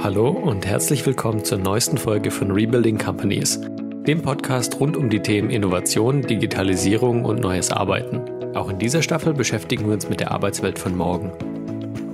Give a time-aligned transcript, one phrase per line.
[0.00, 3.60] Hallo und herzlich willkommen zur neuesten Folge von Rebuilding Companies,
[4.06, 8.20] dem Podcast rund um die Themen Innovation, Digitalisierung und neues Arbeiten.
[8.54, 11.32] Auch in dieser Staffel beschäftigen wir uns mit der Arbeitswelt von morgen.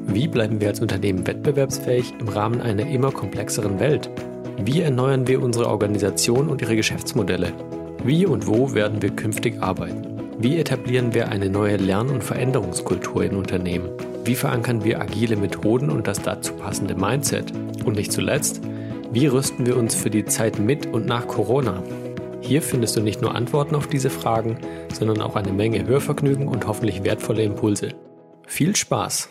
[0.07, 4.09] Wie bleiben wir als Unternehmen wettbewerbsfähig im Rahmen einer immer komplexeren Welt?
[4.65, 7.53] Wie erneuern wir unsere Organisation und ihre Geschäftsmodelle?
[8.03, 10.07] Wie und wo werden wir künftig arbeiten?
[10.39, 13.91] Wie etablieren wir eine neue Lern- und Veränderungskultur in Unternehmen?
[14.27, 17.53] Wie verankern wir agile Methoden und das dazu passende Mindset?
[17.85, 18.63] Und nicht zuletzt,
[19.13, 21.83] wie rüsten wir uns für die Zeit mit und nach Corona?
[22.41, 24.59] Hier findest du nicht nur Antworten auf diese Fragen,
[24.95, 27.91] sondern auch eine Menge Hörvergnügen und hoffentlich wertvolle Impulse.
[28.47, 29.29] Viel Spaß!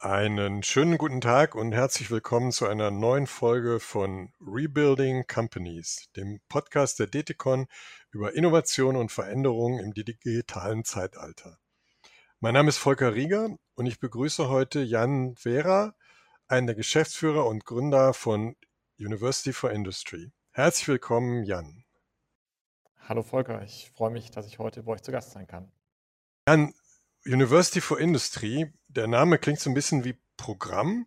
[0.00, 6.40] Einen schönen guten Tag und herzlich willkommen zu einer neuen Folge von Rebuilding Companies, dem
[6.48, 7.68] Podcast der DTCon
[8.10, 11.58] über Innovation und Veränderung im digitalen Zeitalter.
[12.44, 15.94] Mein Name ist Volker Rieger und ich begrüße heute Jan Vera,
[16.46, 18.54] einen der Geschäftsführer und Gründer von
[18.98, 20.30] University for Industry.
[20.50, 21.86] Herzlich willkommen, Jan.
[23.08, 25.72] Hallo Volker, ich freue mich, dass ich heute bei euch zu Gast sein kann.
[26.46, 26.74] Jan,
[27.24, 31.06] University for Industry, der Name klingt so ein bisschen wie Programm.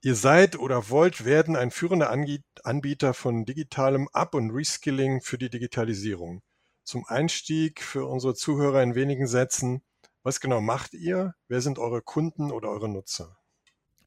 [0.00, 2.16] Ihr seid oder wollt werden ein führender
[2.62, 6.44] Anbieter von digitalem Up- und Reskilling für die Digitalisierung.
[6.84, 9.82] Zum Einstieg für unsere Zuhörer in wenigen Sätzen.
[10.26, 11.34] Was genau macht ihr?
[11.46, 13.38] Wer sind eure Kunden oder eure Nutzer?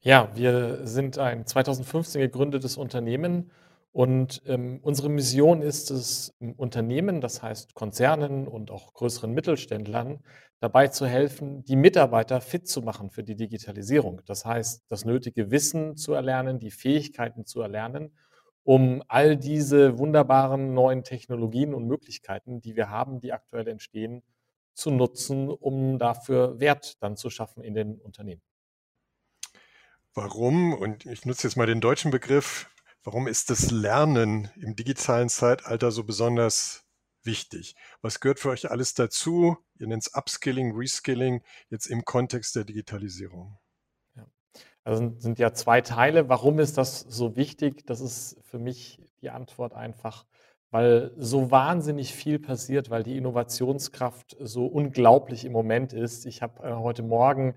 [0.02, 3.50] Ja, wir sind ein 2015 gegründetes Unternehmen
[3.90, 10.22] und ähm, unsere Mission ist es, Unternehmen, das heißt Konzernen und auch größeren Mittelständlern,
[10.58, 14.20] dabei zu helfen, die Mitarbeiter fit zu machen für die Digitalisierung.
[14.26, 18.14] Das heißt, das nötige Wissen zu erlernen, die Fähigkeiten zu erlernen,
[18.62, 24.22] um all diese wunderbaren neuen Technologien und Möglichkeiten, die wir haben, die aktuell entstehen,
[24.74, 28.42] zu nutzen, um dafür Wert dann zu schaffen in den Unternehmen.
[30.14, 32.68] Warum, und ich nutze jetzt mal den deutschen Begriff,
[33.04, 36.84] warum ist das Lernen im digitalen Zeitalter so besonders
[37.22, 37.76] wichtig?
[38.02, 39.56] Was gehört für euch alles dazu?
[39.78, 43.58] Ihr nennt es Upskilling, Reskilling, jetzt im Kontext der Digitalisierung.
[44.16, 44.26] Ja.
[44.82, 46.28] Also sind ja zwei Teile.
[46.28, 47.86] Warum ist das so wichtig?
[47.86, 50.26] Das ist für mich die Antwort einfach,
[50.70, 56.26] weil so wahnsinnig viel passiert, weil die Innovationskraft so unglaublich im Moment ist.
[56.26, 57.54] Ich habe äh, heute Morgen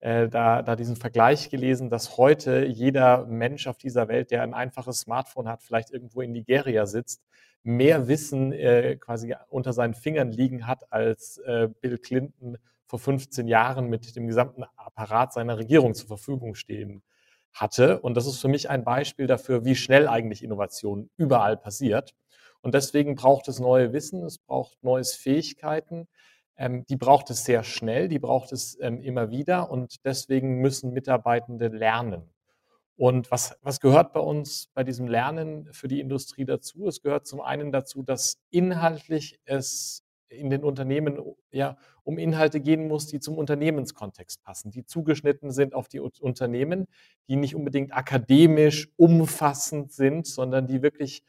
[0.00, 4.54] äh, da, da diesen Vergleich gelesen, dass heute jeder Mensch auf dieser Welt, der ein
[4.54, 7.22] einfaches Smartphone hat, vielleicht irgendwo in Nigeria sitzt,
[7.62, 13.48] mehr Wissen äh, quasi unter seinen Fingern liegen hat, als äh, Bill Clinton vor 15
[13.48, 17.02] Jahren mit dem gesamten Apparat seiner Regierung zur Verfügung stehen
[17.52, 18.00] hatte.
[18.00, 22.14] Und das ist für mich ein Beispiel dafür, wie schnell eigentlich Innovation überall passiert.
[22.66, 26.08] Und deswegen braucht es neue Wissen, es braucht neues Fähigkeiten.
[26.56, 30.92] Ähm, die braucht es sehr schnell, die braucht es ähm, immer wieder und deswegen müssen
[30.92, 32.28] Mitarbeitende lernen.
[32.96, 36.88] Und was, was gehört bei uns bei diesem Lernen für die Industrie dazu?
[36.88, 41.20] Es gehört zum einen dazu, dass inhaltlich es in den Unternehmen
[41.52, 46.88] ja um Inhalte gehen muss, die zum Unternehmenskontext passen, die zugeschnitten sind auf die Unternehmen,
[47.28, 51.22] die nicht unbedingt akademisch umfassend sind, sondern die wirklich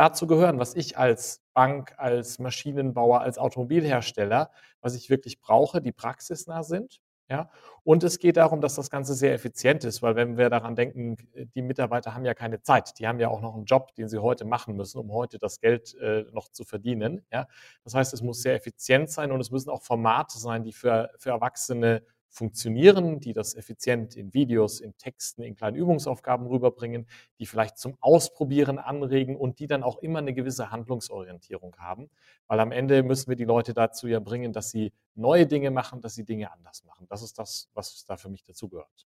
[0.00, 4.50] dazu gehören, was ich als Bank, als Maschinenbauer, als Automobilhersteller,
[4.80, 7.00] was ich wirklich brauche, die praxisnah sind.
[7.28, 7.48] Ja,
[7.84, 11.16] und es geht darum, dass das Ganze sehr effizient ist, weil wenn wir daran denken,
[11.54, 14.18] die Mitarbeiter haben ja keine Zeit, die haben ja auch noch einen Job, den sie
[14.18, 17.24] heute machen müssen, um heute das Geld äh, noch zu verdienen.
[17.30, 17.46] Ja,
[17.84, 21.10] das heißt, es muss sehr effizient sein und es müssen auch Formate sein, die für,
[21.18, 27.06] für Erwachsene funktionieren, die das effizient in Videos, in Texten, in kleinen Übungsaufgaben rüberbringen,
[27.38, 32.08] die vielleicht zum Ausprobieren anregen und die dann auch immer eine gewisse Handlungsorientierung haben.
[32.46, 36.00] Weil am Ende müssen wir die Leute dazu ja bringen, dass sie neue Dinge machen,
[36.00, 37.06] dass sie Dinge anders machen.
[37.08, 39.06] Das ist das, was da für mich dazugehört.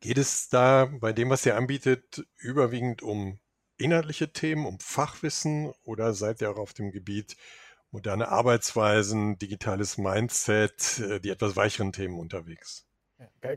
[0.00, 3.38] Geht es da bei dem, was ihr anbietet, überwiegend um
[3.76, 7.36] inhaltliche Themen, um Fachwissen oder seid ihr auch auf dem Gebiet
[7.90, 12.86] moderne Arbeitsweisen, digitales Mindset, äh, die etwas weicheren Themen unterwegs?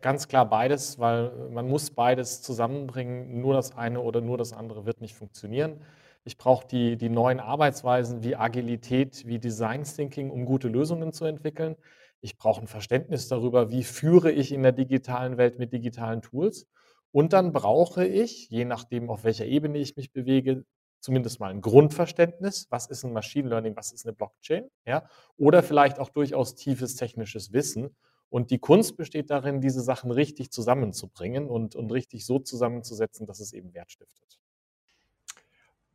[0.02, 3.42] Ganz klar beides, weil man muss beides zusammenbringen.
[3.42, 5.82] Nur das eine oder nur das andere wird nicht funktionieren.
[6.24, 11.26] Ich brauche die, die neuen Arbeitsweisen wie Agilität, wie Design Thinking, um gute Lösungen zu
[11.26, 11.76] entwickeln.
[12.22, 16.68] Ich brauche ein Verständnis darüber, wie führe ich in der digitalen Welt mit digitalen Tools.
[17.12, 20.64] Und dann brauche ich, je nachdem, auf welcher Ebene ich mich bewege,
[21.00, 25.08] zumindest mal ein Grundverständnis, was ist ein Machine Learning, was ist eine Blockchain, ja,
[25.38, 27.96] oder vielleicht auch durchaus tiefes technisches Wissen.
[28.30, 33.40] Und die Kunst besteht darin, diese Sachen richtig zusammenzubringen und, und richtig so zusammenzusetzen, dass
[33.40, 34.40] es eben Wert stiftet.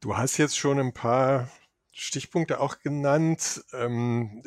[0.01, 1.49] Du hast jetzt schon ein paar
[1.93, 3.65] Stichpunkte auch genannt.
[3.73, 4.43] Ähm,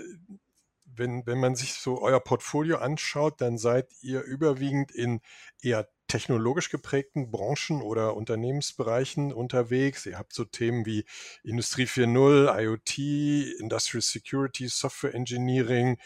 [0.83, 5.21] wenn, wenn man sich so euer Portfolio anschaut, dann seid ihr überwiegend in
[5.61, 10.05] eher technologisch geprägten Branchen oder Unternehmensbereichen unterwegs.
[10.05, 11.05] Ihr habt so Themen wie
[11.43, 15.97] Industrie 4.0, IoT, Industrial Security, Software Engineering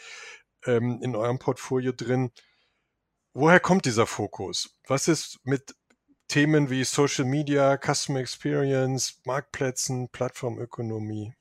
[0.66, 2.30] ähm, in eurem Portfolio drin.
[3.34, 4.78] Woher kommt dieser Fokus?
[4.86, 5.74] Was ist mit
[6.28, 11.32] Themen wie Social Media, Customer Experience, Marktplätzen, Plattformökonomie?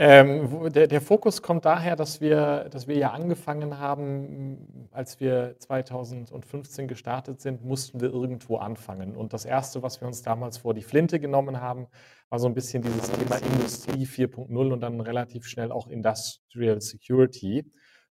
[0.00, 5.56] Ähm, der, der, Fokus kommt daher, dass wir, dass wir ja angefangen haben, als wir
[5.58, 9.16] 2015 gestartet sind, mussten wir irgendwo anfangen.
[9.16, 11.88] Und das Erste, was wir uns damals vor die Flinte genommen haben,
[12.28, 17.68] war so ein bisschen dieses Thema Industrie 4.0 und dann relativ schnell auch Industrial Security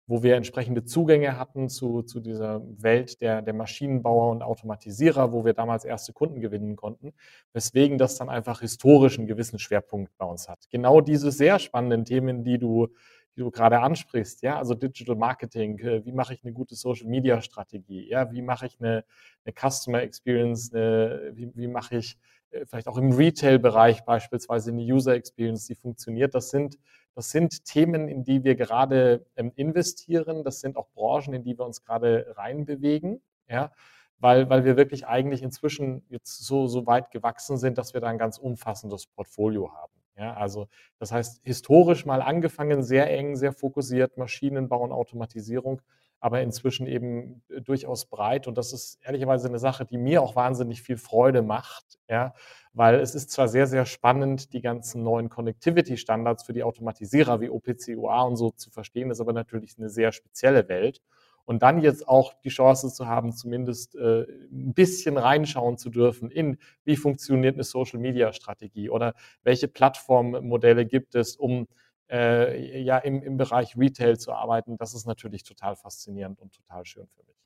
[0.06, 5.44] wo wir entsprechende Zugänge hatten zu, zu dieser Welt der, der Maschinenbauer und Automatisierer, wo
[5.44, 7.12] wir damals erste Kunden gewinnen konnten,
[7.52, 10.68] weswegen das dann einfach historisch einen gewissen Schwerpunkt bei uns hat.
[10.70, 12.88] Genau diese sehr spannenden Themen, die du,
[13.36, 17.08] die du gerade ansprichst, ja, also Digital Marketing, äh, wie mache ich eine gute Social
[17.08, 19.04] Media Strategie, ja, wie mache ich eine,
[19.44, 22.16] eine Customer Experience, eine, wie, wie mache ich
[22.50, 26.34] äh, vielleicht auch im Retail-Bereich beispielsweise eine User Experience, die funktioniert.
[26.34, 26.78] Das sind,
[27.16, 30.44] das sind Themen, in die wir gerade ähm, investieren.
[30.44, 33.22] Das sind auch Branchen, in die wir uns gerade reinbewegen.
[33.48, 33.72] Ja,
[34.18, 38.08] weil, weil wir wirklich eigentlich inzwischen jetzt so, so weit gewachsen sind, dass wir da
[38.08, 39.92] ein ganz umfassendes Portfolio haben.
[40.18, 40.68] Ja, also
[40.98, 45.80] das heißt, historisch mal angefangen, sehr eng, sehr fokussiert, Maschinenbau und Automatisierung
[46.20, 48.46] aber inzwischen eben äh, durchaus breit.
[48.46, 52.34] Und das ist ehrlicherweise eine Sache, die mir auch wahnsinnig viel Freude macht, ja,
[52.72, 57.48] weil es ist zwar sehr, sehr spannend, die ganzen neuen Connectivity-Standards für die Automatisierer wie
[57.48, 61.00] OPC, UA und so zu verstehen, ist aber natürlich eine sehr spezielle Welt.
[61.46, 66.28] Und dann jetzt auch die Chance zu haben, zumindest äh, ein bisschen reinschauen zu dürfen
[66.28, 69.14] in, wie funktioniert eine Social-Media-Strategie oder
[69.44, 71.68] welche Plattformmodelle gibt es, um
[72.10, 76.84] äh, ja im, im Bereich Retail zu arbeiten, das ist natürlich total faszinierend und total
[76.84, 77.36] schön für mich.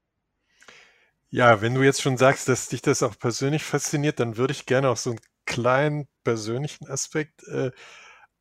[1.31, 4.67] Ja, wenn du jetzt schon sagst, dass dich das auch persönlich fasziniert, dann würde ich
[4.67, 7.71] gerne auch so einen kleinen persönlichen Aspekt äh,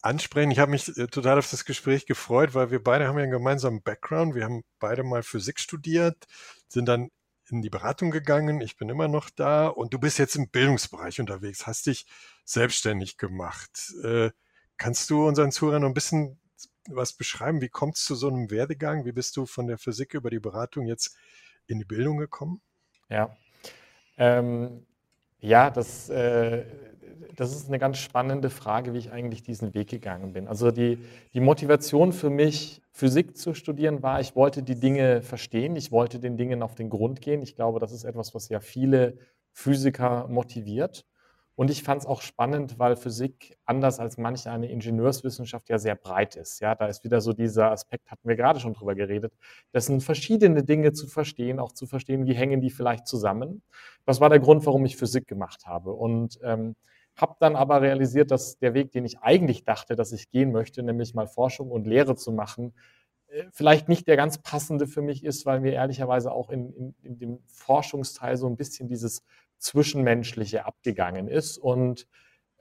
[0.01, 0.51] ansprechen.
[0.51, 3.31] Ich habe mich äh, total auf das Gespräch gefreut, weil wir beide haben ja einen
[3.31, 4.35] gemeinsamen Background.
[4.35, 6.25] Wir haben beide mal Physik studiert,
[6.67, 7.09] sind dann
[7.51, 8.61] in die Beratung gegangen.
[8.61, 12.05] Ich bin immer noch da und du bist jetzt im Bildungsbereich unterwegs, hast dich
[12.45, 13.93] selbstständig gemacht.
[14.03, 14.31] Äh,
[14.79, 16.39] Kannst du unseren Zuhörern noch ein bisschen
[16.87, 17.59] was beschreiben?
[17.59, 19.03] Wie kommt es zu so einem Werdegang?
[19.03, 21.17] Wie bist du von der Physik über die Beratung jetzt
[21.67, 22.61] in die Bildung gekommen?
[23.09, 23.35] Ja,
[24.17, 24.85] ähm,
[25.41, 26.63] ja das, äh,
[27.35, 30.47] das ist eine ganz spannende Frage, wie ich eigentlich diesen Weg gegangen bin.
[30.47, 30.97] Also die,
[31.33, 36.19] die Motivation für mich, Physik zu studieren, war, ich wollte die Dinge verstehen, ich wollte
[36.19, 37.41] den Dingen auf den Grund gehen.
[37.41, 39.17] Ich glaube, das ist etwas, was ja viele
[39.51, 41.05] Physiker motiviert.
[41.59, 45.95] Und ich fand es auch spannend, weil Physik anders als manche eine Ingenieurswissenschaft ja sehr
[45.95, 46.61] breit ist.
[46.61, 49.33] Ja, da ist wieder so dieser Aspekt, hatten wir gerade schon drüber geredet.
[49.73, 53.61] Das sind verschiedene Dinge zu verstehen, auch zu verstehen, wie hängen die vielleicht zusammen.
[54.05, 55.91] Das war der Grund, warum ich Physik gemacht habe.
[55.91, 56.77] Und ähm,
[57.17, 60.81] habe dann aber realisiert, dass der Weg, den ich eigentlich dachte, dass ich gehen möchte,
[60.81, 62.73] nämlich mal Forschung und Lehre zu machen,
[63.27, 66.95] äh, vielleicht nicht der ganz passende für mich ist, weil mir ehrlicherweise auch in, in,
[67.03, 69.25] in dem Forschungsteil so ein bisschen dieses
[69.59, 72.07] Zwischenmenschliche abgegangen ist und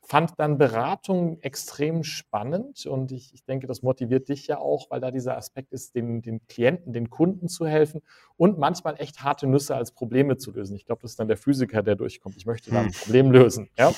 [0.08, 5.00] fand dann Beratung extrem spannend und ich, ich, denke, das motiviert dich ja auch, weil
[5.00, 8.00] da dieser Aspekt ist, den, den Klienten, den Kunden zu helfen
[8.36, 10.76] und manchmal echt harte Nüsse als Probleme zu lösen.
[10.76, 12.36] Ich glaube, das ist dann der Physiker, der durchkommt.
[12.38, 12.92] Ich möchte da ein hm.
[12.92, 13.68] Problem lösen.
[13.76, 13.92] Ja?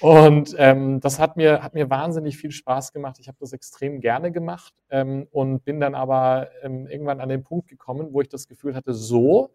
[0.00, 3.18] Und ähm, das hat mir, hat mir wahnsinnig viel Spaß gemacht.
[3.18, 7.42] Ich habe das extrem gerne gemacht ähm, und bin dann aber ähm, irgendwann an den
[7.42, 9.50] Punkt gekommen, wo ich das Gefühl hatte, so,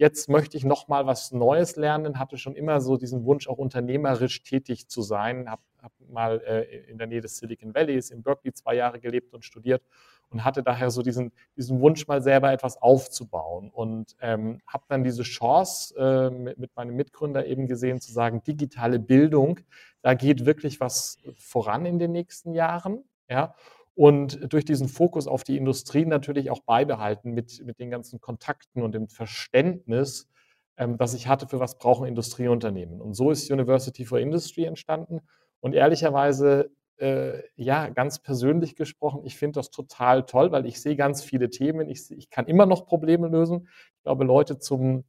[0.00, 3.58] jetzt möchte ich noch mal was Neues lernen, hatte schon immer so diesen Wunsch, auch
[3.58, 8.22] unternehmerisch tätig zu sein, habe hab mal äh, in der Nähe des Silicon Valleys in
[8.22, 9.82] Berkeley zwei Jahre gelebt und studiert
[10.30, 13.70] und hatte daher so diesen, diesen Wunsch, mal selber etwas aufzubauen.
[13.70, 18.42] Und ähm, habe dann diese Chance äh, mit, mit meinem Mitgründer eben gesehen, zu sagen,
[18.42, 19.60] digitale Bildung,
[20.00, 23.04] da geht wirklich was voran in den nächsten Jahren.
[23.28, 23.54] Ja,
[23.94, 28.82] und durch diesen Fokus auf die Industrie natürlich auch beibehalten mit, mit den ganzen Kontakten
[28.82, 30.28] und dem Verständnis,
[30.76, 33.00] ähm, das ich hatte, für was brauchen Industrieunternehmen.
[33.00, 35.20] Und so ist University for Industry entstanden.
[35.60, 40.96] Und ehrlicherweise, äh, ja, ganz persönlich gesprochen, ich finde das total toll, weil ich sehe
[40.96, 41.88] ganz viele Themen.
[41.88, 43.68] Ich, ich kann immer noch Probleme lösen.
[43.96, 45.04] Ich glaube, Leute zum,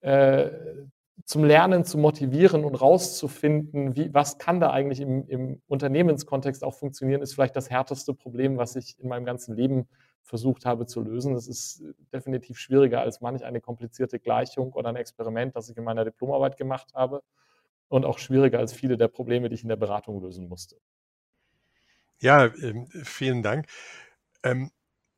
[0.00, 0.50] äh,
[1.24, 6.74] zum Lernen zu motivieren und rauszufinden, wie, was kann da eigentlich im, im Unternehmenskontext auch
[6.74, 9.88] funktionieren, ist vielleicht das härteste Problem, was ich in meinem ganzen Leben
[10.22, 11.34] versucht habe zu lösen.
[11.34, 15.84] Das ist definitiv schwieriger als manch eine komplizierte Gleichung oder ein Experiment, das ich in
[15.84, 17.22] meiner Diplomarbeit gemacht habe
[17.88, 20.76] und auch schwieriger als viele der Probleme, die ich in der Beratung lösen musste.
[22.20, 23.66] Ja, ähm, vielen Dank.
[24.42, 24.70] Ähm,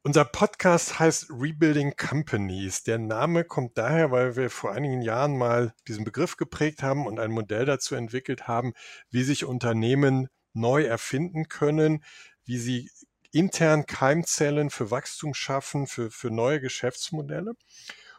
[0.06, 2.84] Unser Podcast heißt Rebuilding Companies.
[2.84, 7.18] Der Name kommt daher, weil wir vor einigen Jahren mal diesen Begriff geprägt haben und
[7.18, 8.74] ein Modell dazu entwickelt haben,
[9.10, 12.04] wie sich Unternehmen neu erfinden können,
[12.44, 12.88] wie sie
[13.32, 17.54] intern Keimzellen für Wachstum schaffen, für, für neue Geschäftsmodelle.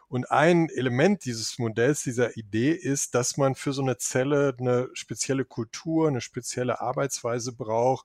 [0.08, 4.90] Und ein Element dieses Modells, dieser Idee ist, dass man für so eine Zelle eine
[4.92, 8.04] spezielle Kultur, eine spezielle Arbeitsweise braucht,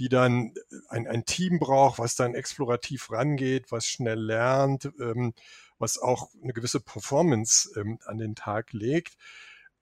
[0.00, 0.54] die dann
[0.88, 5.34] ein, ein Team braucht, was dann explorativ rangeht, was schnell lernt, ähm,
[5.78, 9.18] was auch eine gewisse Performance ähm, an den Tag legt.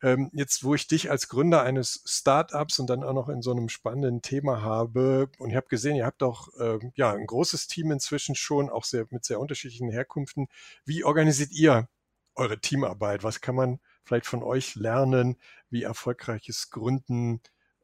[0.02, 3.52] Ähm, jetzt, wo ich dich als Gründer eines Startups und dann auch noch in so
[3.52, 7.68] einem spannenden Thema habe, und ich habe gesehen, ihr habt auch ähm, ja, ein großes
[7.68, 10.48] Team inzwischen schon, auch sehr, mit sehr unterschiedlichen Herkünften.
[10.84, 11.88] Wie organisiert ihr
[12.34, 13.22] eure Teamarbeit?
[13.22, 15.36] Was kann man vielleicht von euch lernen,
[15.70, 17.40] wie erfolgreiches Gründen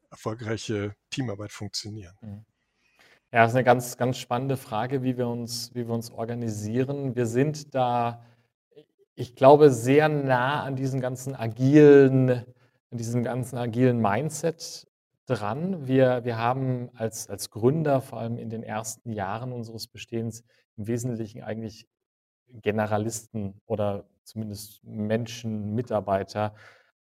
[0.09, 2.15] erfolgreiche Teamarbeit funktionieren?
[2.21, 2.45] Mhm.
[3.31, 7.15] Ja, das ist eine ganz, ganz spannende Frage, wie wir uns, wie wir uns organisieren.
[7.15, 8.23] Wir sind da,
[9.13, 12.29] ich glaube, sehr nah an diesem ganzen agilen,
[12.91, 14.87] an diesem ganzen agilen Mindset
[15.25, 15.85] dran.
[15.87, 20.43] Wir, wir haben als, als Gründer, vor allem in den ersten Jahren unseres Bestehens,
[20.77, 21.87] im Wesentlichen eigentlich
[22.47, 26.55] Generalisten oder zumindest Menschen, Mitarbeiter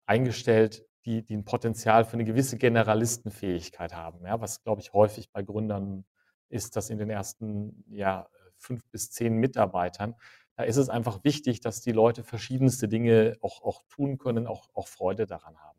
[0.07, 4.25] eingestellt, die, die ein Potenzial für eine gewisse Generalistenfähigkeit haben.
[4.26, 6.04] Ja, was, glaube ich, häufig bei Gründern
[6.49, 10.14] ist, dass in den ersten ja, fünf bis zehn Mitarbeitern,
[10.57, 14.69] da ist es einfach wichtig, dass die Leute verschiedenste Dinge auch, auch tun können, auch,
[14.75, 15.78] auch Freude daran haben.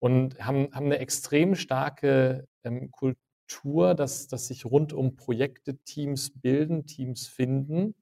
[0.00, 6.30] Und haben, haben eine extrem starke ähm, Kultur, dass, dass sich rund um Projekte Teams
[6.40, 7.94] bilden, Teams finden,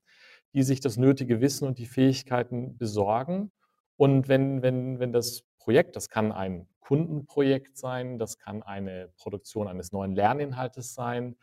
[0.54, 3.52] die sich das nötige Wissen und die Fähigkeiten besorgen.
[3.96, 5.96] Und wenn, wenn, wenn das Projekt.
[5.96, 11.35] Das kann ein Kundenprojekt sein, das kann eine Produktion eines neuen Lerninhaltes sein.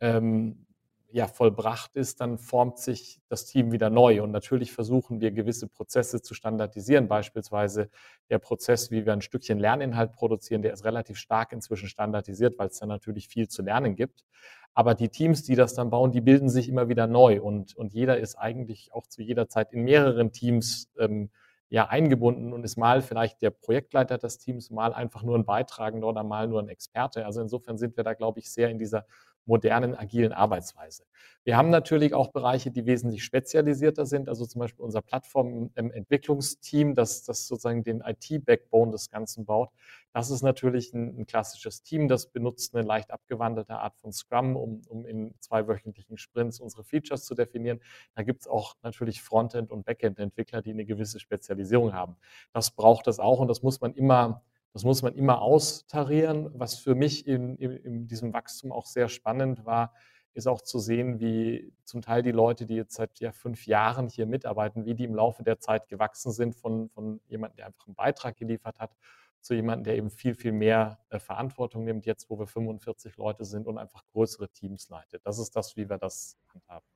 [0.00, 0.64] Ähm,
[1.10, 4.22] ja, vollbracht ist, dann formt sich das Team wieder neu.
[4.22, 7.06] Und natürlich versuchen wir gewisse Prozesse zu standardisieren.
[7.06, 7.90] Beispielsweise
[8.30, 12.68] der Prozess, wie wir ein Stückchen Lerninhalt produzieren, der ist relativ stark inzwischen standardisiert, weil
[12.68, 14.24] es da natürlich viel zu lernen gibt.
[14.72, 17.42] Aber die Teams, die das dann bauen, die bilden sich immer wieder neu.
[17.42, 21.28] Und, und jeder ist eigentlich auch zu jeder Zeit in mehreren Teams ähm,
[21.68, 26.08] ja eingebunden und ist mal vielleicht der Projektleiter des Teams, mal einfach nur ein Beitragender
[26.08, 27.26] oder mal nur ein Experte.
[27.26, 29.06] Also insofern sind wir da, glaube ich, sehr in dieser
[29.46, 31.04] modernen, agilen Arbeitsweise.
[31.44, 37.22] Wir haben natürlich auch Bereiche, die wesentlich spezialisierter sind, also zum Beispiel unser Plattformentwicklungsteam, das,
[37.22, 39.70] das sozusagen den IT-Backbone des Ganzen baut.
[40.12, 44.56] Das ist natürlich ein, ein, klassisches Team, das benutzt eine leicht abgewandelte Art von Scrum,
[44.56, 47.80] um, um in zweiwöchentlichen Sprints unsere Features zu definieren.
[48.16, 52.16] Da gibt es auch natürlich Frontend- und Backend-Entwickler, die eine gewisse Spezialisierung haben.
[52.52, 54.42] Das braucht es auch und das muss man immer
[54.76, 56.50] das muss man immer austarieren.
[56.52, 59.94] Was für mich in, in, in, diesem Wachstum auch sehr spannend war,
[60.34, 64.10] ist auch zu sehen, wie zum Teil die Leute, die jetzt seit ja, fünf Jahren
[64.10, 67.86] hier mitarbeiten, wie die im Laufe der Zeit gewachsen sind von, von jemandem, der einfach
[67.86, 68.94] einen Beitrag geliefert hat,
[69.40, 73.46] zu jemandem, der eben viel, viel mehr äh, Verantwortung nimmt, jetzt wo wir 45 Leute
[73.46, 75.24] sind und einfach größere Teams leitet.
[75.24, 76.86] Das ist das, wie wir das handhaben.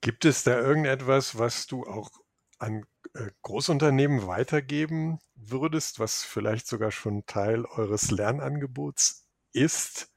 [0.00, 2.08] Gibt es da irgendetwas, was du auch
[2.58, 2.86] an
[3.42, 10.12] Großunternehmen weitergeben würdest, was vielleicht sogar schon Teil eures Lernangebots ist?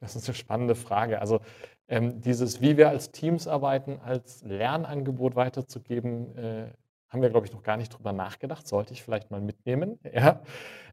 [0.00, 1.20] Das ist eine spannende Frage.
[1.20, 1.40] Also
[1.88, 6.72] ähm, dieses, wie wir als Teams arbeiten, als Lernangebot weiterzugeben, äh,
[7.08, 8.66] haben wir, glaube ich, noch gar nicht drüber nachgedacht.
[8.66, 9.98] Sollte ich vielleicht mal mitnehmen.
[10.12, 10.42] Ja.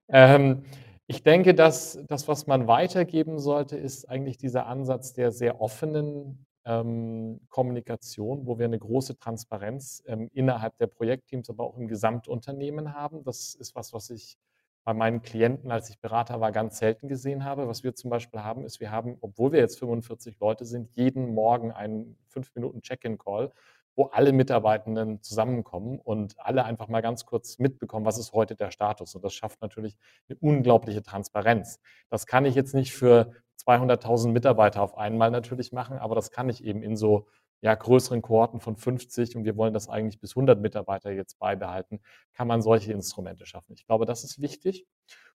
[0.10, 0.64] Ähm,
[1.06, 6.47] ich denke, dass das, was man weitergeben sollte, ist eigentlich dieser Ansatz der sehr offenen
[6.68, 12.94] ähm, Kommunikation, wo wir eine große Transparenz ähm, innerhalb der Projektteams, aber auch im Gesamtunternehmen
[12.94, 13.24] haben.
[13.24, 14.38] Das ist was, was ich
[14.84, 17.68] bei meinen Klienten, als ich Berater war, ganz selten gesehen habe.
[17.68, 21.34] Was wir zum Beispiel haben, ist, wir haben, obwohl wir jetzt 45 Leute sind, jeden
[21.34, 23.52] Morgen einen 5-Minuten-Check-in-Call,
[23.98, 28.70] wo alle Mitarbeitenden zusammenkommen und alle einfach mal ganz kurz mitbekommen, was ist heute der
[28.70, 29.16] Status.
[29.16, 29.98] Und das schafft natürlich
[30.30, 31.82] eine unglaubliche Transparenz.
[32.10, 33.32] Das kann ich jetzt nicht für
[33.66, 37.28] 200.000 Mitarbeiter auf einmal natürlich machen, aber das kann ich eben in so
[37.62, 42.00] ja, größeren Kohorten von 50 und wir wollen das eigentlich bis 100 Mitarbeiter jetzt beibehalten,
[42.34, 43.74] kann man solche Instrumente schaffen.
[43.74, 44.86] Ich glaube, das ist wichtig.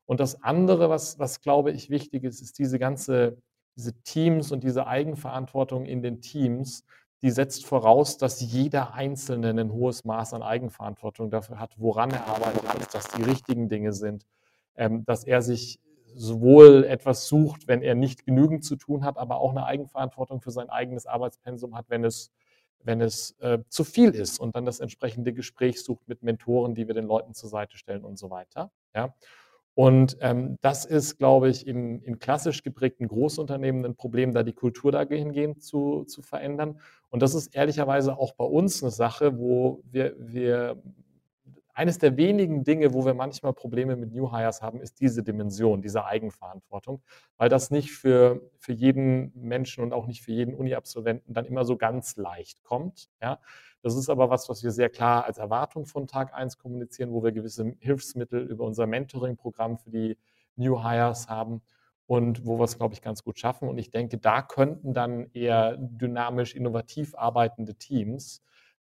[0.07, 3.39] Und das andere, was, was glaube ich wichtig ist, ist diese ganze,
[3.77, 6.85] diese Teams und diese Eigenverantwortung in den Teams,
[7.23, 12.27] die setzt voraus, dass jeder Einzelne ein hohes Maß an Eigenverantwortung dafür hat, woran er
[12.27, 14.27] arbeitet, dass das die richtigen Dinge sind,
[14.77, 15.81] ähm, dass er sich
[16.15, 20.51] sowohl etwas sucht, wenn er nicht genügend zu tun hat, aber auch eine Eigenverantwortung für
[20.51, 22.33] sein eigenes Arbeitspensum hat, wenn es,
[22.83, 26.87] wenn es äh, zu viel ist und dann das entsprechende Gespräch sucht mit Mentoren, die
[26.87, 28.71] wir den Leuten zur Seite stellen und so weiter.
[28.95, 29.15] Ja.
[29.75, 34.53] Und ähm, das ist, glaube ich, in, in, klassisch geprägten Großunternehmen ein Problem, da die
[34.53, 36.79] Kultur dahingehend zu, zu verändern.
[37.13, 40.83] Und das ist ehrlicherweise auch bei uns eine Sache, wo wir, wir
[41.75, 45.83] eines der wenigen Dinge, wo wir manchmal Probleme mit New Hires haben, ist diese Dimension,
[45.83, 47.03] diese Eigenverantwortung,
[47.37, 51.67] weil das nicht für, für jeden Menschen und auch nicht für jeden Uni-Absolventen dann immer
[51.67, 53.11] so ganz leicht kommt.
[53.21, 53.41] Ja.
[53.83, 57.23] Das ist aber was, was wir sehr klar als Erwartung von Tag 1 kommunizieren, wo
[57.23, 60.17] wir gewisse Hilfsmittel über unser Mentoring-Programm für die
[60.57, 61.61] New Hires haben
[62.07, 63.69] und wo wir es, glaube ich, ganz gut schaffen.
[63.69, 68.43] Und ich denke, da könnten dann eher dynamisch, innovativ arbeitende Teams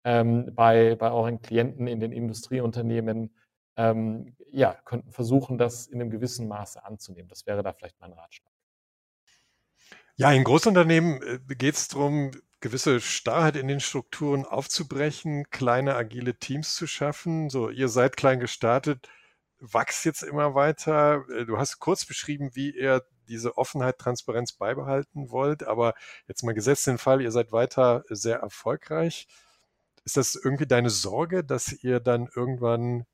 [0.05, 3.35] ähm, bei, bei euren Klienten in den Industrieunternehmen
[3.77, 7.29] ähm, ja, könnten versuchen, das in einem gewissen Maße anzunehmen.
[7.29, 8.53] Das wäre da vielleicht mein Ratschlag.
[10.17, 16.39] Ja, in Großunternehmen äh, geht es darum, gewisse Starrheit in den Strukturen aufzubrechen, kleine agile
[16.39, 17.51] Teams zu schaffen.
[17.51, 19.09] So, ihr seid klein gestartet,
[19.63, 21.25] wachst jetzt immer weiter.
[21.31, 25.95] Äh, du hast kurz beschrieben, wie ihr diese Offenheit, Transparenz beibehalten wollt, aber
[26.27, 29.29] jetzt mal gesetzt den Fall, ihr seid weiter sehr erfolgreich.
[30.05, 33.07] Ist das irgendwie deine Sorge, dass ihr dann irgendwann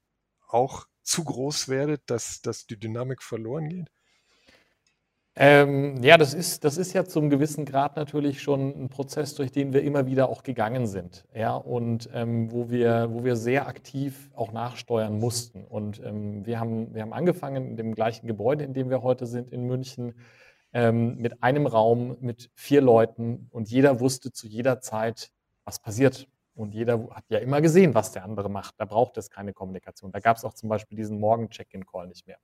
[0.47, 3.91] auch zu groß werdet, dass, dass die Dynamik verloren geht?
[5.41, 9.53] Ähm, ja, das ist, das ist ja zum gewissen Grad natürlich schon ein Prozess, durch
[9.53, 11.27] den wir immer wieder auch gegangen sind.
[11.33, 15.65] Ja, und ähm, wo, wir, wo wir sehr aktiv auch nachsteuern mussten.
[15.65, 19.27] Und ähm, wir, haben, wir haben angefangen in dem gleichen Gebäude, in dem wir heute
[19.27, 20.15] sind, in München,
[20.73, 25.31] ähm, mit einem Raum mit vier Leuten und jeder wusste zu jeder Zeit,
[25.65, 26.27] was passiert.
[26.57, 28.75] Und jeder hat ja immer gesehen, was der andere macht.
[28.79, 30.11] Da braucht es keine Kommunikation.
[30.11, 32.39] Da gab es auch zum Beispiel diesen Morgen-Check-in-Call nicht mehr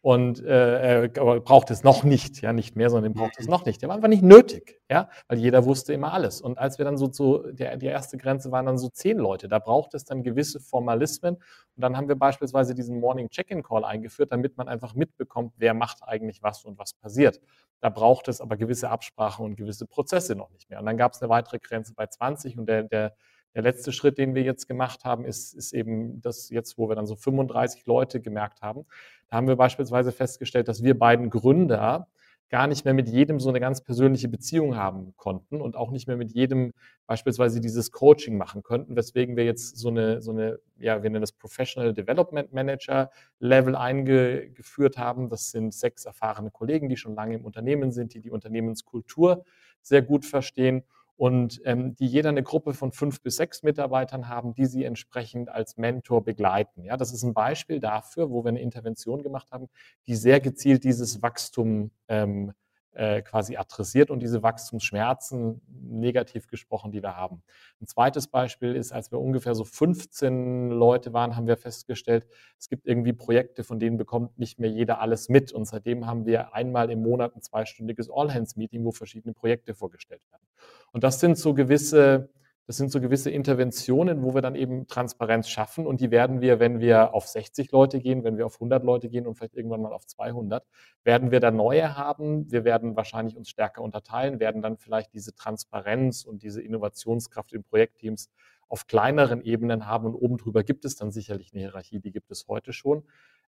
[0.00, 1.08] und äh, er
[1.40, 3.50] braucht es noch nicht, ja, nicht mehr, sondern braucht es mhm.
[3.50, 3.82] noch nicht.
[3.82, 6.40] Der war einfach nicht nötig, ja, weil jeder wusste immer alles.
[6.40, 9.48] Und als wir dann so zu, der, die erste Grenze waren dann so zehn Leute,
[9.48, 11.34] da braucht es dann gewisse Formalismen.
[11.34, 15.74] Und dann haben wir beispielsweise diesen Morning Check-in Call eingeführt, damit man einfach mitbekommt, wer
[15.74, 17.40] macht eigentlich was und was passiert.
[17.80, 20.78] Da braucht es aber gewisse Absprachen und gewisse Prozesse noch nicht mehr.
[20.78, 23.14] Und dann gab es eine weitere Grenze bei 20 und der, der
[23.58, 26.94] der letzte Schritt, den wir jetzt gemacht haben, ist, ist eben das jetzt, wo wir
[26.94, 28.86] dann so 35 Leute gemerkt haben.
[29.28, 32.06] Da haben wir beispielsweise festgestellt, dass wir beiden Gründer
[32.50, 36.06] gar nicht mehr mit jedem so eine ganz persönliche Beziehung haben konnten und auch nicht
[36.06, 36.72] mehr mit jedem
[37.08, 41.20] beispielsweise dieses Coaching machen könnten, weswegen wir jetzt so eine, so eine, ja, wir nennen
[41.20, 45.30] das Professional Development Manager Level eingeführt haben.
[45.30, 49.44] Das sind sechs erfahrene Kollegen, die schon lange im Unternehmen sind, die die Unternehmenskultur
[49.82, 50.84] sehr gut verstehen
[51.18, 55.48] und ähm, die jeder eine Gruppe von fünf bis sechs Mitarbeitern haben, die sie entsprechend
[55.48, 56.84] als Mentor begleiten.
[56.84, 59.68] Ja, das ist ein Beispiel dafür, wo wir eine Intervention gemacht haben,
[60.06, 62.52] die sehr gezielt dieses Wachstum ähm,
[62.92, 67.42] äh, quasi adressiert und diese Wachstumsschmerzen, negativ gesprochen, die wir haben.
[67.80, 72.26] Ein zweites Beispiel ist, als wir ungefähr so 15 Leute waren, haben wir festgestellt,
[72.58, 75.52] es gibt irgendwie Projekte, von denen bekommt nicht mehr jeder alles mit.
[75.52, 80.46] Und seitdem haben wir einmal im Monat ein zweistündiges All-Hands-Meeting, wo verschiedene Projekte vorgestellt werden.
[80.92, 82.30] Und das sind so gewisse
[82.68, 86.60] das sind so gewisse Interventionen, wo wir dann eben Transparenz schaffen und die werden wir,
[86.60, 89.80] wenn wir auf 60 Leute gehen, wenn wir auf 100 Leute gehen und vielleicht irgendwann
[89.80, 90.66] mal auf 200,
[91.02, 92.52] werden wir da neue haben.
[92.52, 97.64] Wir werden wahrscheinlich uns stärker unterteilen, werden dann vielleicht diese Transparenz und diese Innovationskraft in
[97.64, 98.28] Projektteams
[98.68, 102.30] auf kleineren Ebenen haben und oben drüber gibt es dann sicherlich eine Hierarchie, die gibt
[102.30, 103.02] es heute schon.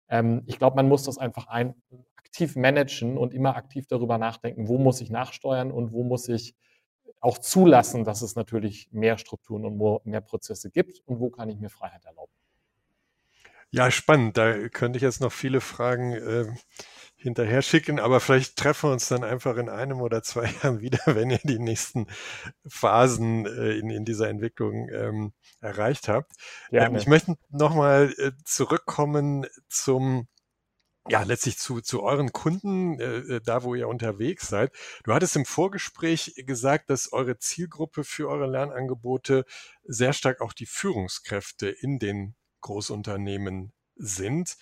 [0.08, 1.75] Ähm, ich glaube, man muss das einfach ein,
[2.15, 6.55] aktiv managen und immer aktiv darüber nachdenken, wo muss ich nachsteuern und wo muss ich
[7.19, 11.60] auch zulassen, dass es natürlich mehr Strukturen und mehr Prozesse gibt und wo kann ich
[11.60, 12.32] mir Freiheit erlauben.
[13.71, 14.38] Ja, spannend.
[14.38, 16.47] Da könnte ich jetzt noch viele Fragen äh,
[17.15, 20.99] hinterher schicken, aber vielleicht treffen wir uns dann einfach in einem oder zwei Jahren wieder,
[21.05, 22.08] wenn ihr die nächsten
[22.67, 26.32] Phasen äh, in, in dieser Entwicklung ähm, erreicht habt.
[26.71, 30.27] Ähm, ich möchte nochmal äh, zurückkommen zum
[31.10, 34.72] ja, letztlich zu, zu euren Kunden, äh, äh, da wo ihr unterwegs seid.
[35.04, 39.45] Du hattest im Vorgespräch gesagt, dass eure Zielgruppe für eure Lernangebote
[39.84, 44.58] sehr stark auch die Führungskräfte in den Großunternehmen sind.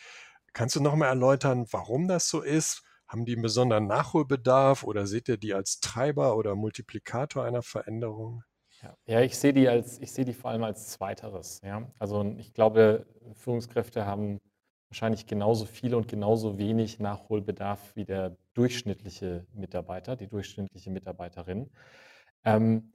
[0.53, 2.83] Kannst du nochmal erläutern, warum das so ist?
[3.07, 8.43] Haben die einen besonderen Nachholbedarf oder seht ihr die als Treiber oder Multiplikator einer Veränderung?
[8.81, 11.61] Ja, ja ich sehe die als, ich sehe die vor allem als Zweiteres.
[11.63, 11.89] Ja?
[11.99, 13.05] Also ich glaube,
[13.35, 14.39] Führungskräfte haben
[14.89, 21.69] wahrscheinlich genauso viel und genauso wenig Nachholbedarf wie der durchschnittliche Mitarbeiter, die durchschnittliche Mitarbeiterin.
[22.45, 22.93] Ähm,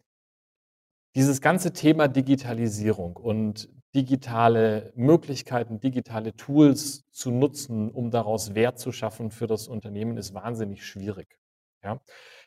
[1.14, 8.92] dieses ganze Thema Digitalisierung und digitale Möglichkeiten, digitale Tools zu nutzen, um daraus Wert zu
[8.92, 11.38] schaffen für das Unternehmen, ist wahnsinnig schwierig.
[11.84, 12.00] Ja?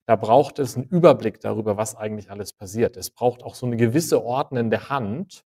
[0.08, 2.98] Da braucht es einen Überblick darüber, was eigentlich alles passiert.
[2.98, 5.44] Es braucht auch so eine gewisse ordnende Hand,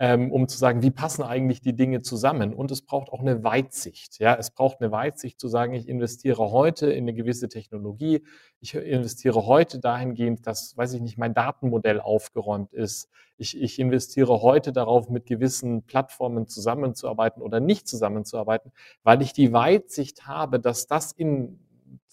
[0.00, 2.52] ähm, um zu sagen, wie passen eigentlich die Dinge zusammen.
[2.52, 4.18] Und es braucht auch eine Weitsicht.
[4.18, 8.22] Ja, es braucht eine Weitsicht zu sagen, ich investiere heute in eine gewisse Technologie.
[8.60, 13.08] Ich investiere heute dahingehend, dass, weiß ich nicht, mein Datenmodell aufgeräumt ist.
[13.36, 19.52] Ich, ich investiere heute darauf, mit gewissen Plattformen zusammenzuarbeiten oder nicht zusammenzuarbeiten, weil ich die
[19.52, 21.63] Weitsicht habe, dass das in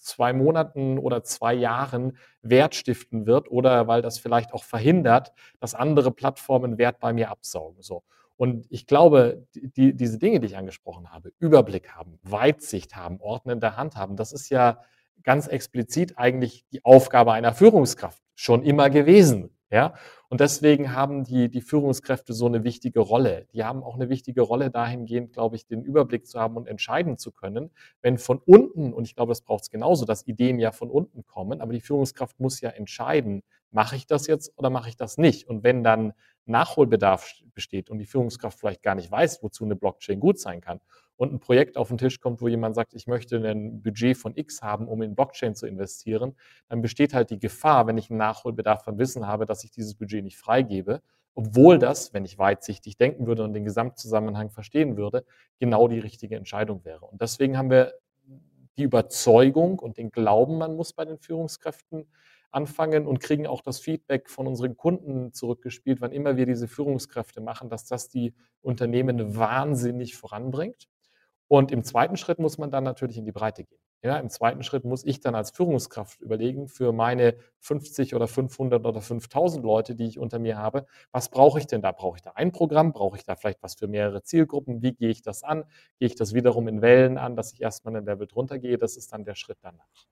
[0.02, 5.74] zwei Monaten oder zwei Jahren Wert stiften wird oder weil das vielleicht auch verhindert, dass
[5.74, 7.82] andere Plattformen Wert bei mir absaugen.
[7.82, 8.02] So.
[8.36, 13.76] Und ich glaube, die, diese Dinge, die ich angesprochen habe, Überblick haben, Weitsicht haben, ordnende
[13.76, 14.80] Hand haben, das ist ja
[15.22, 19.56] ganz explizit eigentlich die Aufgabe einer Führungskraft schon immer gewesen.
[19.72, 19.94] Ja?
[20.28, 23.46] Und deswegen haben die, die Führungskräfte so eine wichtige Rolle.
[23.54, 27.16] Die haben auch eine wichtige Rolle dahingehend, glaube ich, den Überblick zu haben und entscheiden
[27.16, 27.70] zu können.
[28.02, 31.24] Wenn von unten, und ich glaube, das braucht es genauso, dass Ideen ja von unten
[31.24, 35.16] kommen, aber die Führungskraft muss ja entscheiden, mache ich das jetzt oder mache ich das
[35.16, 35.48] nicht?
[35.48, 36.12] Und wenn dann
[36.44, 40.80] Nachholbedarf besteht und die Führungskraft vielleicht gar nicht weiß, wozu eine Blockchain gut sein kann
[41.22, 44.36] und ein Projekt auf den Tisch kommt, wo jemand sagt, ich möchte ein Budget von
[44.36, 46.34] X haben, um in Blockchain zu investieren,
[46.68, 49.94] dann besteht halt die Gefahr, wenn ich einen Nachholbedarf von Wissen habe, dass ich dieses
[49.94, 51.00] Budget nicht freigebe,
[51.36, 55.24] obwohl das, wenn ich weitsichtig denken würde und den Gesamtzusammenhang verstehen würde,
[55.60, 57.04] genau die richtige Entscheidung wäre.
[57.06, 57.92] Und deswegen haben wir
[58.76, 62.08] die Überzeugung und den Glauben, man muss bei den Führungskräften
[62.50, 67.40] anfangen und kriegen auch das Feedback von unseren Kunden zurückgespielt, wann immer wir diese Führungskräfte
[67.40, 70.88] machen, dass das die Unternehmen wahnsinnig voranbringt.
[71.52, 73.78] Und im zweiten Schritt muss man dann natürlich in die Breite gehen.
[74.02, 78.86] Ja, Im zweiten Schritt muss ich dann als Führungskraft überlegen, für meine 50 oder 500
[78.86, 81.92] oder 5000 Leute, die ich unter mir habe, was brauche ich denn da?
[81.92, 82.94] Brauche ich da ein Programm?
[82.94, 84.80] Brauche ich da vielleicht was für mehrere Zielgruppen?
[84.80, 85.64] Wie gehe ich das an?
[85.98, 88.78] Gehe ich das wiederum in Wellen an, dass ich erstmal ein Level drunter gehe?
[88.78, 90.06] Das ist dann der Schritt danach.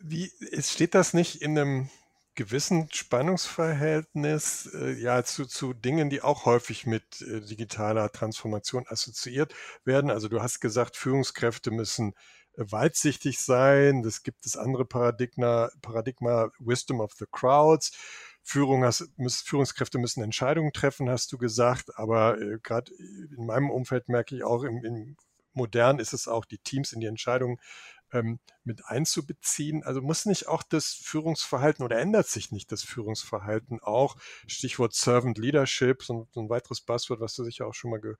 [0.00, 1.90] Wie, steht das nicht in einem
[2.34, 9.54] gewissen Spannungsverhältnis äh, ja zu, zu Dingen, die auch häufig mit äh, digitaler Transformation assoziiert
[9.84, 10.10] werden.
[10.10, 12.14] Also du hast gesagt, Führungskräfte müssen
[12.56, 14.02] äh, weitsichtig sein.
[14.02, 17.92] Das gibt es andere Paradigma, Paradigma Wisdom of the Crowds.
[18.42, 21.96] Führung hast, muss, Führungskräfte müssen Entscheidungen treffen, hast du gesagt.
[21.96, 25.16] Aber äh, gerade in meinem Umfeld merke ich auch, im, im
[25.54, 27.58] modern ist es auch, die Teams in die Entscheidungen
[28.14, 29.82] ähm, mit einzubeziehen.
[29.82, 34.16] Also muss nicht auch das Führungsverhalten oder ändert sich nicht das Führungsverhalten auch?
[34.46, 38.14] Stichwort Servant Leadership, so, so ein weiteres Buzzword, was du sicher auch schon mal ge,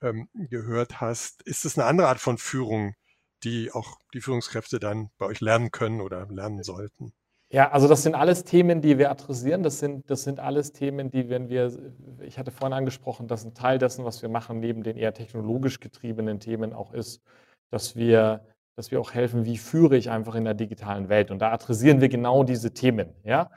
[0.00, 1.42] ähm, gehört hast.
[1.42, 2.94] Ist es eine andere Art von Führung,
[3.42, 7.12] die auch die Führungskräfte dann bei euch lernen können oder lernen sollten?
[7.50, 9.62] Ja, also das sind alles Themen, die wir adressieren.
[9.62, 11.72] Das sind, das sind alles Themen, die, wenn wir,
[12.22, 15.78] ich hatte vorhin angesprochen, dass ein Teil dessen, was wir machen, neben den eher technologisch
[15.78, 17.22] getriebenen Themen auch ist,
[17.70, 18.44] dass wir
[18.76, 21.30] dass wir auch helfen, wie führe ich einfach in der digitalen Welt.
[21.30, 23.14] Und da adressieren wir genau diese Themen.
[23.24, 23.50] Ja?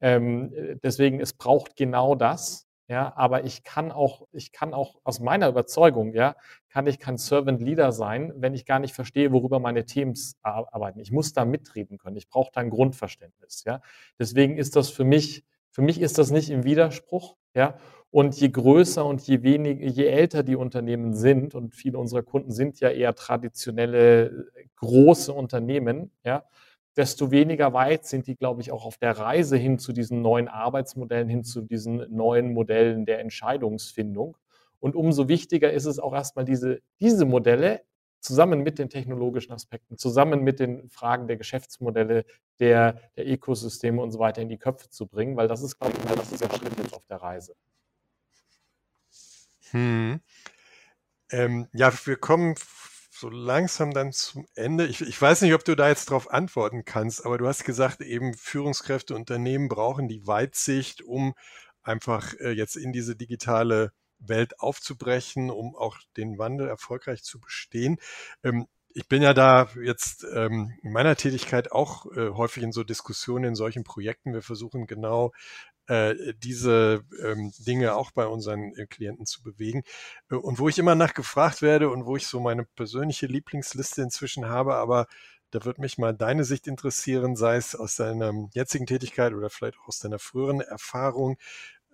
[0.00, 2.66] Ähm, deswegen, es braucht genau das.
[2.86, 6.36] Ja, aber ich kann auch, ich kann auch aus meiner Überzeugung, ja,
[6.68, 11.00] kann ich kein Servant Leader sein, wenn ich gar nicht verstehe, worüber meine Teams arbeiten.
[11.00, 12.16] Ich muss da mitreden können.
[12.16, 13.64] Ich brauche da ein Grundverständnis.
[13.64, 13.80] Ja,
[14.18, 17.36] deswegen ist das für mich, für mich ist das nicht im Widerspruch.
[17.54, 17.78] Ja,
[18.14, 22.52] und je größer und je weniger, je älter die Unternehmen sind, und viele unserer Kunden
[22.52, 26.44] sind ja eher traditionelle große Unternehmen, ja,
[26.96, 30.46] desto weniger weit sind die, glaube ich, auch auf der Reise hin zu diesen neuen
[30.46, 34.36] Arbeitsmodellen, hin zu diesen neuen Modellen der Entscheidungsfindung.
[34.78, 37.80] Und umso wichtiger ist es auch erstmal, diese, diese Modelle
[38.20, 42.26] zusammen mit den technologischen Aspekten, zusammen mit den Fragen der Geschäftsmodelle,
[42.60, 45.94] der, der Ökosysteme und so weiter in die Köpfe zu bringen, weil das ist, glaube
[45.98, 47.56] ich, das ist der Schritt jetzt auf der Reise.
[49.74, 50.20] Hm.
[51.30, 52.54] Ähm, ja, wir kommen
[53.10, 54.86] so langsam dann zum Ende.
[54.86, 58.00] Ich, ich, weiß nicht, ob du da jetzt darauf antworten kannst, aber du hast gesagt,
[58.00, 61.34] eben Führungskräfte, Unternehmen brauchen die Weitsicht, um
[61.82, 67.98] einfach äh, jetzt in diese digitale Welt aufzubrechen, um auch den Wandel erfolgreich zu bestehen.
[68.44, 72.84] Ähm, ich bin ja da jetzt ähm, in meiner Tätigkeit auch äh, häufig in so
[72.84, 74.34] Diskussionen in solchen Projekten.
[74.34, 75.32] Wir versuchen genau
[75.86, 79.82] äh, diese ähm, Dinge auch bei unseren äh, Klienten zu bewegen.
[80.30, 84.48] Äh, und wo ich immer nachgefragt werde und wo ich so meine persönliche Lieblingsliste inzwischen
[84.48, 85.06] habe, aber
[85.50, 89.78] da wird mich mal deine Sicht interessieren, sei es aus deiner jetzigen Tätigkeit oder vielleicht
[89.78, 91.36] auch aus deiner früheren Erfahrung.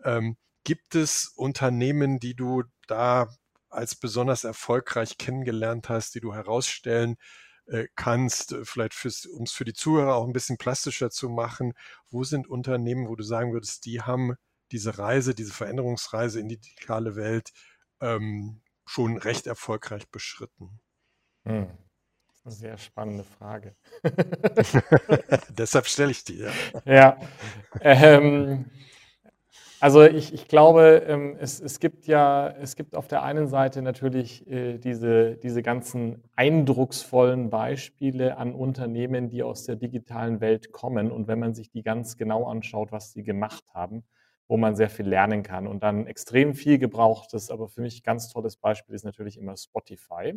[0.05, 3.29] Ähm, gibt es Unternehmen, die du da
[3.69, 7.50] als besonders erfolgreich kennengelernt hast, die du herausstellen äh,
[7.95, 8.95] kannst, äh, vielleicht
[9.33, 11.75] um es für die Zuhörer auch ein bisschen plastischer zu machen,
[12.11, 14.35] wo sind Unternehmen, wo du sagen würdest, die haben
[14.73, 17.53] diese Reise, diese Veränderungsreise in die digitale Welt
[18.01, 20.81] ähm, schon recht erfolgreich beschritten?
[21.45, 21.69] Hm.
[22.27, 23.77] Das ist eine sehr spannende Frage.
[25.51, 26.39] Deshalb stelle ich die.
[26.39, 26.53] Ja,
[26.85, 27.19] ja
[27.81, 28.71] ähm,
[29.83, 33.81] Also ich, ich glaube, ähm, es, es, gibt ja, es gibt auf der einen Seite
[33.81, 41.11] natürlich äh, diese, diese ganzen eindrucksvollen Beispiele an Unternehmen, die aus der digitalen Welt kommen.
[41.11, 44.05] Und wenn man sich die ganz genau anschaut, was sie gemacht haben,
[44.49, 45.67] wo man sehr viel lernen kann.
[45.67, 50.35] Und dann extrem viel gebrauchtes, aber für mich ganz tolles Beispiel ist natürlich immer Spotify.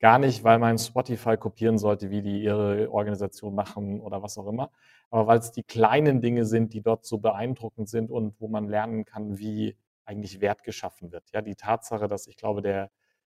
[0.00, 4.48] Gar nicht, weil man Spotify kopieren sollte, wie die ihre Organisation machen oder was auch
[4.48, 4.70] immer,
[5.14, 8.68] aber weil es die kleinen Dinge sind, die dort so beeindruckend sind und wo man
[8.68, 11.30] lernen kann, wie eigentlich Wert geschaffen wird.
[11.32, 12.90] Ja, die Tatsache, dass ich glaube, der,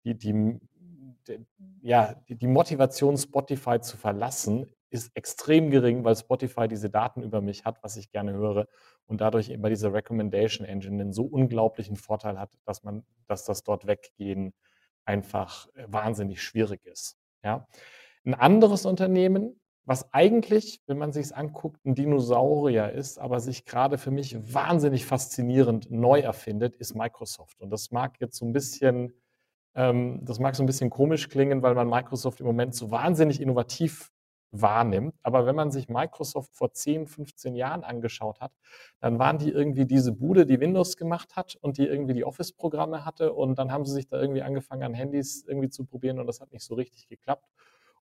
[0.05, 0.57] die, die,
[1.27, 1.39] der,
[1.81, 7.41] ja, die, die Motivation, Spotify zu verlassen, ist extrem gering, weil Spotify diese Daten über
[7.41, 8.69] mich hat, was ich gerne höre
[9.05, 13.63] und dadurch immer diese Recommendation Engine einen so unglaublichen Vorteil hat, dass man, dass das
[13.63, 14.53] dort weggehen
[15.03, 17.17] einfach wahnsinnig schwierig ist.
[17.43, 17.67] Ja.
[18.23, 23.65] Ein anderes Unternehmen, was eigentlich, wenn man sich es anguckt, ein Dinosaurier ist, aber sich
[23.65, 27.61] gerade für mich wahnsinnig faszinierend neu erfindet, ist Microsoft.
[27.61, 29.13] Und das mag jetzt so ein bisschen,
[29.75, 33.39] ähm, das mag so ein bisschen komisch klingen, weil man Microsoft im Moment so wahnsinnig
[33.39, 34.11] innovativ
[34.51, 35.13] wahrnimmt.
[35.21, 38.53] Aber wenn man sich Microsoft vor 10, 15 Jahren angeschaut hat,
[38.99, 43.05] dann waren die irgendwie diese Bude, die Windows gemacht hat und die irgendwie die Office-Programme
[43.05, 43.33] hatte.
[43.33, 46.41] Und dann haben sie sich da irgendwie angefangen, an Handys irgendwie zu probieren und das
[46.41, 47.47] hat nicht so richtig geklappt.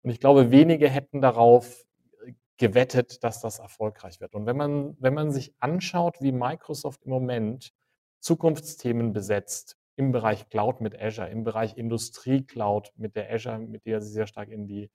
[0.04, 1.86] Und ich glaube, wenige hätten darauf
[2.26, 4.36] äh, gewettet, dass das erfolgreich wird.
[4.36, 7.74] Und wenn man, wenn man sich anschaut, wie Microsoft im Moment
[8.20, 13.86] Zukunftsthemen besetzt, im Bereich Cloud mit Azure, im Bereich Industrie Cloud mit der Azure, mit
[13.86, 14.90] der sie sehr stark in die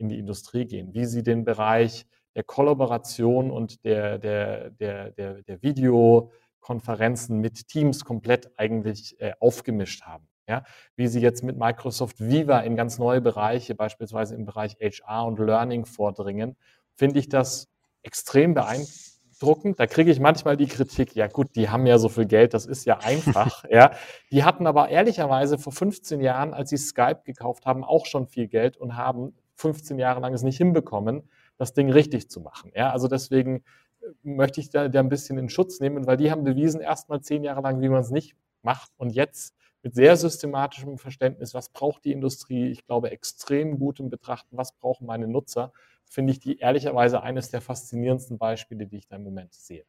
[0.00, 5.42] in die Industrie gehen, wie sie den Bereich der Kollaboration und der, der, der, der,
[5.42, 10.29] der Videokonferenzen mit Teams komplett eigentlich äh, aufgemischt haben.
[10.50, 10.64] Ja,
[10.96, 15.38] wie sie jetzt mit Microsoft Viva in ganz neue Bereiche, beispielsweise im Bereich HR und
[15.38, 16.56] Learning vordringen,
[16.96, 17.68] finde ich das
[18.02, 19.78] extrem beeindruckend.
[19.78, 22.66] Da kriege ich manchmal die Kritik, ja gut, die haben ja so viel Geld, das
[22.66, 23.64] ist ja einfach.
[23.70, 23.92] ja.
[24.32, 28.48] Die hatten aber ehrlicherweise vor 15 Jahren, als sie Skype gekauft haben, auch schon viel
[28.48, 32.72] Geld und haben 15 Jahre lang es nicht hinbekommen, das Ding richtig zu machen.
[32.74, 33.62] Ja, also deswegen
[34.00, 37.08] äh, möchte ich da, da ein bisschen in Schutz nehmen, weil die haben bewiesen erst
[37.08, 38.90] mal zehn Jahre lang, wie man es nicht macht.
[38.96, 44.56] Und jetzt mit sehr systematischem Verständnis, was braucht die Industrie, ich glaube, extrem gutem Betrachten,
[44.56, 45.72] was brauchen meine Nutzer,
[46.04, 49.84] finde ich die ehrlicherweise eines der faszinierendsten Beispiele, die ich da im Moment sehe.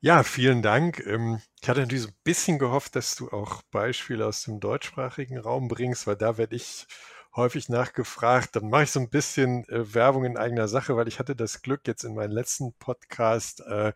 [0.00, 1.04] Ja, vielen Dank.
[1.06, 5.38] Ähm, ich hatte natürlich so ein bisschen gehofft, dass du auch Beispiele aus dem deutschsprachigen
[5.38, 6.86] Raum bringst, weil da werde ich
[7.34, 8.54] häufig nachgefragt.
[8.54, 11.62] Dann mache ich so ein bisschen äh, Werbung in eigener Sache, weil ich hatte das
[11.62, 13.92] Glück, jetzt in meinem letzten Podcast äh,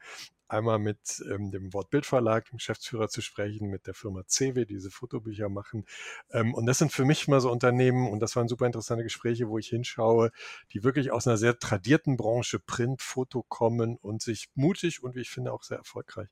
[0.53, 4.91] einmal mit ähm, dem Wortbildverlag, dem Geschäftsführer zu sprechen, mit der Firma CW, die diese
[4.91, 5.85] Fotobücher machen.
[6.31, 9.49] Ähm, und das sind für mich mal so Unternehmen, und das waren super interessante Gespräche,
[9.49, 10.31] wo ich hinschaue,
[10.73, 15.21] die wirklich aus einer sehr tradierten Branche Print, Foto kommen und sich mutig und wie
[15.21, 16.29] ich finde auch sehr erfolgreich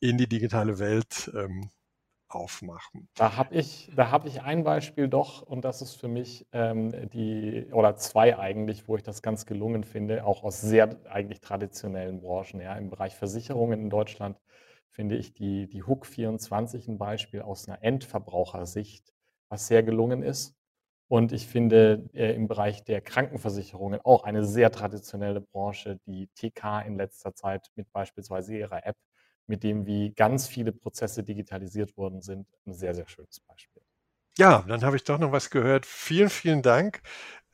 [0.00, 1.70] in die digitale Welt ähm,
[2.28, 3.08] aufmachen.
[3.14, 7.66] Da habe ich, hab ich ein Beispiel doch und das ist für mich ähm, die,
[7.72, 12.60] oder zwei eigentlich, wo ich das ganz gelungen finde, auch aus sehr eigentlich traditionellen Branchen.
[12.60, 12.76] Ja.
[12.76, 14.38] Im Bereich Versicherungen in Deutschland
[14.90, 19.12] finde ich die, die Hook 24 ein Beispiel aus einer Endverbrauchersicht,
[19.48, 20.54] was sehr gelungen ist.
[21.08, 26.82] Und ich finde äh, im Bereich der Krankenversicherungen auch eine sehr traditionelle Branche, die TK
[26.86, 28.96] in letzter Zeit mit beispielsweise ihrer App
[29.48, 33.82] mit dem wie ganz viele Prozesse digitalisiert worden sind, ein sehr, sehr schönes Beispiel.
[34.36, 35.84] Ja, dann habe ich doch noch was gehört.
[35.84, 37.02] Vielen, vielen Dank,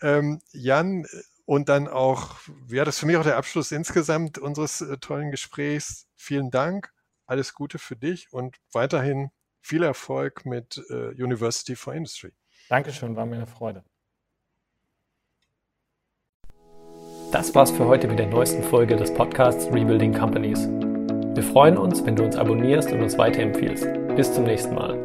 [0.02, 1.07] ähm, Jan.
[1.46, 5.30] Und dann auch, ja, das ist für mich auch der Abschluss insgesamt unseres äh, tollen
[5.30, 6.09] Gesprächs.
[6.14, 6.90] Vielen Dank,
[7.26, 9.30] alles Gute für dich und weiterhin
[9.61, 12.33] viel Erfolg mit äh, University for Industry.
[12.68, 13.85] Dankeschön, war mir eine Freude.
[17.30, 20.68] Das war's für heute mit der neuesten Folge des Podcasts Rebuilding Companies.
[21.35, 23.88] Wir freuen uns, wenn du uns abonnierst und uns weiterempfiehlst.
[24.14, 25.04] Bis zum nächsten Mal.